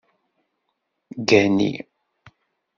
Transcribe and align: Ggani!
Ggani! 1.23 1.71